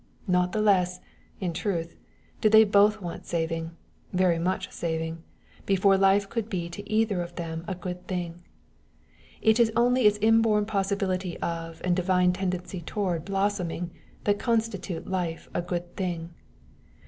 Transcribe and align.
Not 0.25 0.51
the 0.51 0.63
less, 0.63 0.99
in 1.39 1.53
truth, 1.53 1.95
did 2.41 2.51
they 2.53 2.63
both 2.63 3.03
want 3.03 3.27
saving 3.27 3.77
very 4.11 4.39
much 4.39 4.71
saving 4.71 5.21
before 5.67 5.95
life 5.95 6.27
could 6.27 6.49
be 6.49 6.71
to 6.71 6.91
either 6.91 7.21
of 7.21 7.35
them 7.35 7.63
a 7.67 7.75
good 7.75 8.07
thing. 8.07 8.41
It 9.43 9.59
is 9.59 9.71
only 9.75 10.07
its 10.07 10.17
inborn 10.19 10.65
possibility 10.65 11.37
of 11.39 11.81
and 11.83 11.95
divine 11.95 12.33
tendency 12.33 12.81
toward 12.81 13.25
blossoming 13.25 13.91
that 14.23 14.39
constitute 14.39 15.05
life 15.05 15.47
a 15.53 15.61
good 15.61 15.95
thing. 15.95 16.33